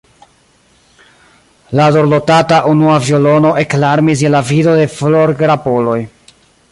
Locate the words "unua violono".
2.71-3.53